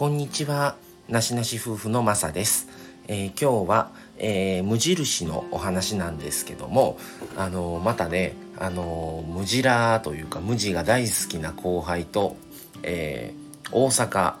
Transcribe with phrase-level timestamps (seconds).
[0.00, 0.76] こんにちは、
[1.10, 2.68] なしなし夫婦のまさです。
[3.06, 6.96] えー、今日は、えー、無印のお話なんですけども、
[7.36, 9.62] あのー、またね、あの無地
[10.02, 12.36] というか無地が大好きな後輩と、
[12.82, 13.34] え
[13.72, 14.36] 大阪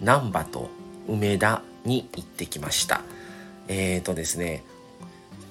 [0.00, 0.70] 難波と
[1.06, 3.02] 梅田に行ってきました。
[3.68, 4.64] えっ、とですね、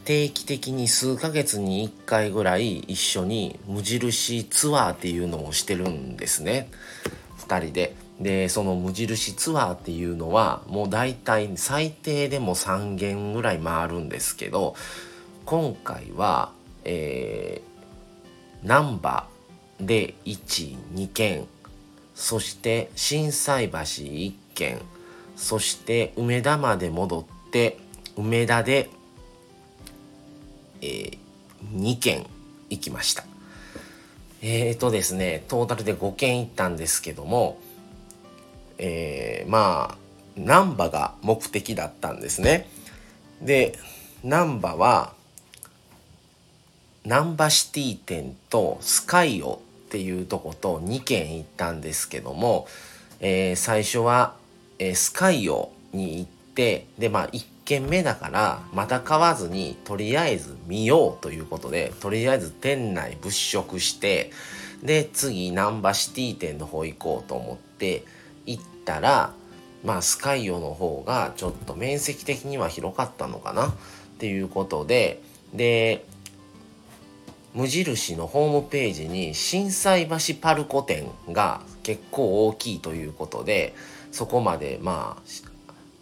[0.03, 6.69] 定期的に数ヶ月に1回ぐらい一緒に無印ツアーっていうのをしてるんですね
[7.37, 8.04] 2人で。
[8.19, 14.75] でその無印ツアーっていうのはもう大体最低でも3軒ぐらい回るんですけど
[15.45, 16.51] 今回は、
[16.85, 19.27] えー、難波
[19.79, 21.45] で12軒
[22.13, 24.81] そして心斎橋1軒
[25.35, 27.77] そして梅田まで戻って
[28.15, 28.89] 梅田で
[30.81, 31.17] えー、
[31.73, 32.25] 2件
[32.69, 33.23] 行きました。
[34.41, 37.57] えーとですね、トータルで5件行ったんですけども、
[38.77, 39.97] えー、まあ、
[40.35, 42.69] 難波が目的だったんですね。
[43.41, 43.77] で、
[44.23, 45.13] 難波は、
[47.05, 52.67] 難波シティ店とスカイオっていうとこと2軒行ったんですけども、
[53.19, 54.35] えー、最初は、
[54.79, 64.31] えー、スカイオに行ってでまあ1軒目だからまた買わずにとりあえず見ようということでとりあえず店内物色して
[64.83, 68.03] で次ナンバシティ店の方行こうと思って
[68.45, 69.33] 行ったら
[69.83, 73.73] まあスカイオの方がちょっと面積的には広かったのかなっ
[74.17, 75.21] ていうことで
[75.53, 76.05] で
[77.53, 83.73] 無印のホームページに心斎橋パルコ店が結構大きいということで
[84.11, 85.17] そこまでま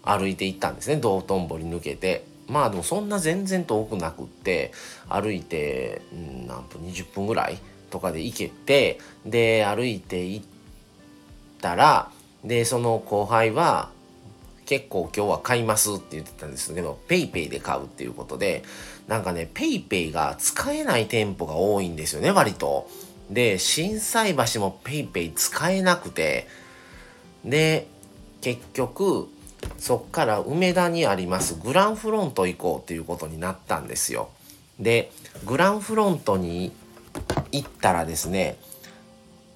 [0.04, 0.98] あ歩いて行ったんですね。
[0.98, 2.26] 道頓堀抜けて。
[2.48, 4.74] まあでもそんな全然遠くなくって
[5.08, 7.58] 歩いて、ん、何分20分ぐらい
[7.90, 10.46] とかで行けてで歩いて行っ
[11.62, 12.12] たら
[12.44, 13.90] でその後輩は
[14.66, 18.64] 結構今日は買いますって言ってたんですけど PayPay で買うっていうことで
[19.08, 22.88] なんかね PayPay が使えない店舗が多いんですよね割と。
[23.30, 26.48] で心斎橋も PayPay 使えなくて
[27.46, 27.88] で
[28.42, 29.30] 結局
[29.78, 34.30] そっから梅田にありますグランフロント行こうっていうことになったんですよ。
[34.80, 35.12] で
[35.46, 36.72] グランフロントに
[37.52, 38.58] 行ったらですね、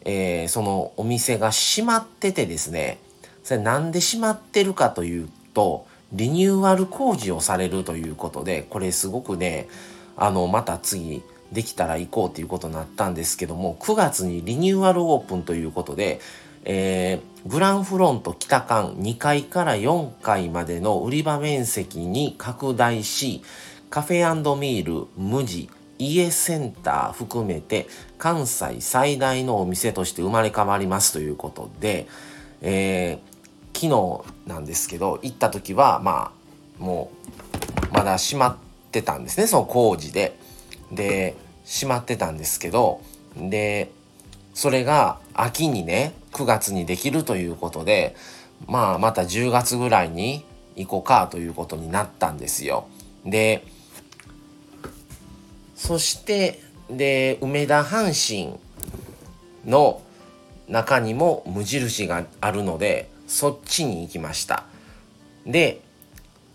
[0.10, 2.98] えー、そのお店が閉まっててですね
[3.44, 9.68] それなんで閉まってるかというとリニューアル工事をされるということでこれすごくね
[10.16, 16.22] あのまた次できたら行こうということになったんですけども9月にリニューアルオープンということで
[16.70, 23.42] えー、グランフロント北館2階から4階までの売り場面積に拡大し、
[23.90, 25.70] カフェミール、無地、
[26.00, 27.88] 家センター含めて
[28.18, 32.08] 関西最大のお店として生まれ変わりますということで、
[32.62, 36.32] えー、昨日なんですけど、行った時は、ま
[36.80, 37.12] あ、も
[37.92, 38.58] う、まだ閉まっ
[38.92, 40.38] てたんですね、その工事で。
[40.92, 41.36] で、
[41.66, 43.02] 閉まってたんですけど、
[43.36, 43.92] で、
[44.58, 48.16] それが秋にね9月にできるということで
[48.66, 50.44] まあまた10月ぐらいに
[50.76, 52.88] 行こうかということになったんですよ。
[53.24, 53.64] で
[55.78, 58.60] そしてで梅田阪神
[59.66, 60.02] の
[60.68, 64.64] 中にも無印があるのでそっちに行きました。
[65.46, 65.80] で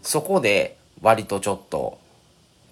[0.03, 1.99] そこで割とちょっと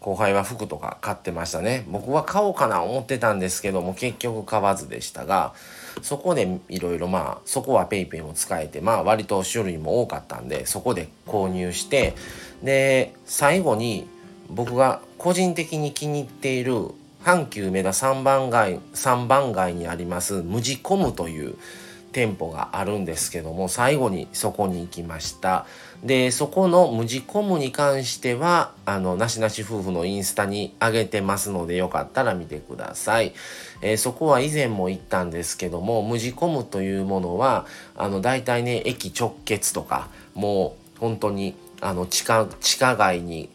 [0.00, 5.52] 後輩は服とか買ってましたね僕は買おうかな思ってたんですけども結局買わずでしたが
[6.00, 12.14] そこでいろいろまあそこは PayPay も使えてまあ割と種類も多かったんでそこで購入して
[12.62, 14.08] で最後に
[14.50, 16.88] 僕が個人的に気に入っている
[17.24, 21.56] 阪急梅田3番街3番街にあります無地コムという
[22.12, 25.66] 店舗があるんですけども最後にそこに行きました。
[26.04, 33.34] でそこの無地コムに関してはあのなしなし夫婦のインスタに上げてますのでよかったら見てください、
[33.82, 43.50] えー、そこは以前も行ったんですけども無地コムというものはあの大体ね駅直結とかもう本当にあの地下地下街に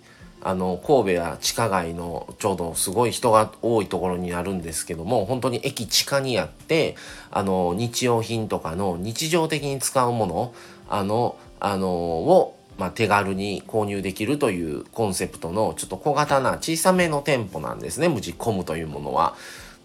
[0.47, 6.95] あの神戸は地下街のちょうどすごい人が多いところにあるんですけども本当に駅地下にあって
[7.31, 10.53] あの日用品とかの日常的に使うもの
[10.87, 19.35] あのあのを、まあ、手軽に購入できるというコンセプトのちょっと小型な小さめの店舗なんですね無地コムというものは。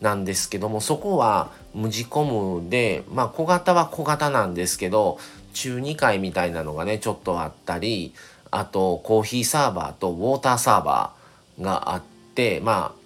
[0.03, 5.19] なんですけどもそこは無地コムでまあ小型は小型なんですけど
[5.53, 8.15] 中2階みたいなのがねちょっとあったり
[8.51, 12.03] あとコーヒーサーバーとウォーターサーバーがあっ
[12.35, 13.01] てまあ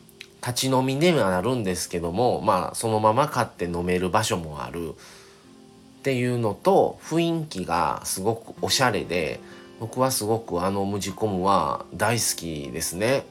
[0.46, 9.41] 立ち飲みではなるんですけどもまあそのまま買って飲める場所もあるっていうのと雰囲気がすごくおしゃれで
[9.81, 13.25] 僕はすごくあのムジコムは大好きですね。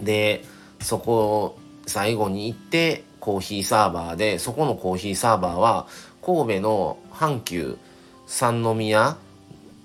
[0.00, 0.44] で
[0.80, 5.86] そこを最後に行ってコーヒーサーバーでそこのコーヒーサーバーは
[6.22, 7.78] 神戸の阪急
[8.26, 9.16] 三宮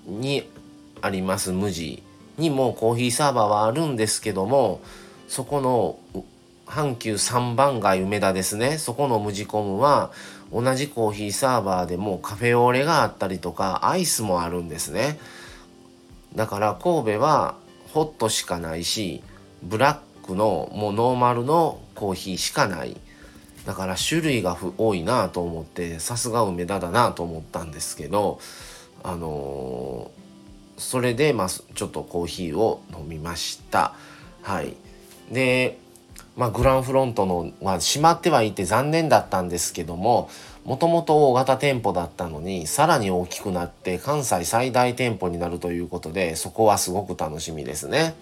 [0.06, 0.48] に
[1.02, 2.02] あります無地
[2.38, 4.80] にもコーヒーサーバーはあるんですけども
[5.28, 5.98] そこの
[6.70, 8.78] 阪急三番街梅田ですね。
[8.78, 10.12] そこのムジコムは
[10.52, 15.18] 同じコーヒーサーバーでもカフェオレがあったりとかアイスもあるんですね。
[16.36, 17.56] だから神戸は
[17.92, 19.22] ホットしかないし
[19.64, 22.96] ブラックのもうノーマルのコーヒーしかない。
[23.66, 28.40] だから種類が多いなと思ってさすが梅田だなと思ったんですけど
[29.02, 30.29] あのー、
[30.80, 33.94] それでまあちょっとコーヒーを飲みました。
[34.42, 34.74] はい。
[35.30, 35.78] で
[36.36, 40.30] まあ、グランフロントの、まあ、閉まってはいて残念だったんですけども
[40.64, 48.14] もともと大型店舗だったのにさらに大きくなって関西最大店舗になるということでそこはすごく楽しみですね。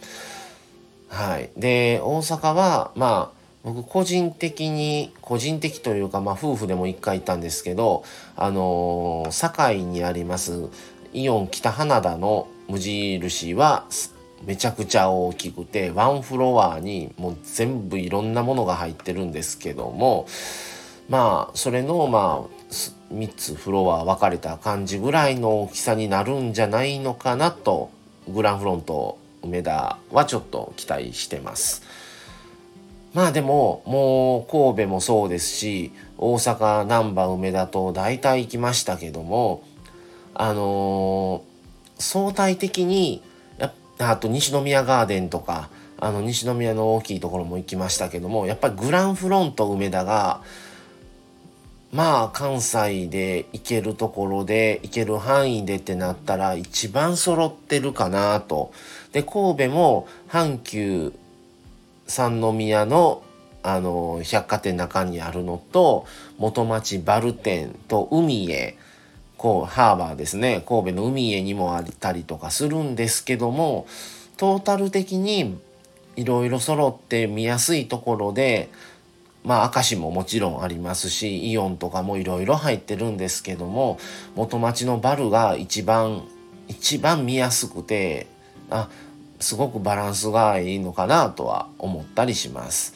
[1.08, 8.04] はい、で大阪はまあ僕個人的に個人的というか、まあ、夫婦でも一回行ったんですけど
[8.36, 10.68] あのー、堺にあります
[11.12, 13.86] イオン北花田の無印は
[14.44, 20.26] めちゃくちゃ大きくてワンフロアにもう全部いろんなものが入ってるんですけども
[21.08, 22.58] まあそれのまあ
[23.12, 27.90] 3つフロア分かれた感じぐらいの大きさになるんじゃないのかなと
[28.28, 31.82] グランフロント梅田はちょっと期待してます。
[33.14, 39.62] まあでももう神戸もそうですし大阪難波梅田と大体行きましたけども
[40.38, 43.22] あのー、相対的に
[43.98, 45.68] あと西宮ガーデンとか
[45.98, 50.40] あの西宮の大きいところも行きましたけどもやっぱりグランフロント梅田が
[51.92, 58.72] まあ関西で行けるところで行ける範囲でってなったら一番揃ってるかなと。
[59.12, 61.12] で神戸も阪急
[62.06, 63.22] 三宮の
[63.64, 66.06] あの百貨店中にあるのと
[66.38, 68.77] 元町バル店と海へ
[69.38, 73.86] こうハーバーですね神戸の海へにもあったりとかするんですけども
[74.36, 75.58] トータル的に
[76.16, 78.68] いろいろ揃って見やすいところで
[79.44, 83.98] まあ明石ももちろんありますしイオンとかもいろいろ入ってるんですけども
[84.34, 86.24] 元町のバルが一番
[86.66, 88.26] 一番見やすくて
[88.68, 88.90] あ
[89.38, 92.94] すごくバランスがいいのかなとは思ったりします。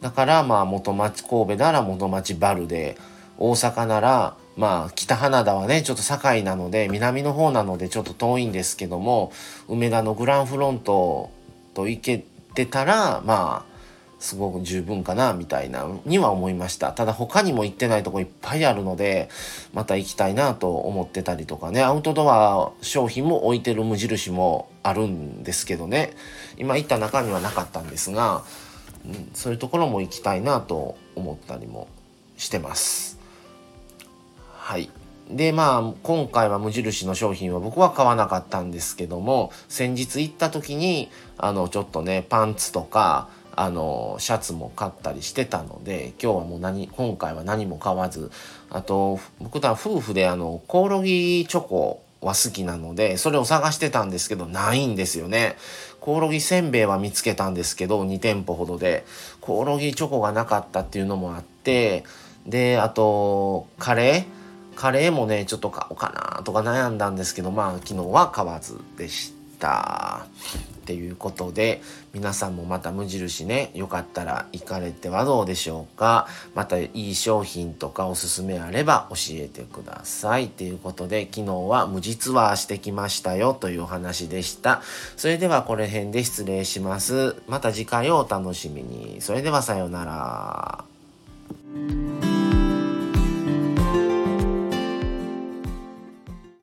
[0.00, 2.96] だからまあ元町神戸なら元町バルで
[3.38, 9.32] 大阪ならまあ北花田はねちょっと堺なので南の方なのでちょっと遠いんですけども
[9.68, 11.30] 梅田のグランフロント
[11.74, 12.24] と行け
[12.54, 13.74] てたらまあ
[14.20, 16.92] すごく十分かなみたいなには思いました。
[16.92, 19.28] ただ他にも行ってないとこいっぱいあるので
[19.74, 21.82] また行きたいなと思ってたりとかね。
[21.82, 26.14] アウトドア商品も置いてる無印もあるんですけどね。
[26.56, 28.44] 今行った中にはなかったんですが、
[29.34, 31.88] そういうところも行きたいなと思ったりも
[32.38, 33.23] してます。
[34.64, 34.88] はい。
[35.28, 48.30] でまあ今回は無印の商品は僕は買わなかったんですけども先日行った時にあのちょっとねパンツとかあのシャツも買ったりしてたので今日はもう何今回は何も買わず
[48.70, 55.56] あと僕とは夫婦であのコオロギチョコは好きなのでそれを探してたんですけどないんですよね
[56.00, 59.04] コオロギせんべいは見つけたんですけど2店舗ほどで
[59.42, 62.04] コオロギチョコがなかったっていうのもあって
[62.46, 64.43] であとカレー
[64.74, 70.26] カレーもねちょっと買おうかなとか悩んだんですけどまあ昨日は買わずでした。
[70.84, 71.80] っていうことで
[72.12, 76.28] 皆さんもまた無印ねよかったら行かれてはどうでしょうか。
[76.54, 80.44] またいい商品とかおすすめあれば教えてください。
[80.44, 84.82] っていうことで昨日は無実はしてきましたよというお話でした。
[85.16, 87.36] それではこれ辺で失礼します。
[87.48, 89.22] また次回をお楽しみに。
[89.22, 90.84] それではさようなら。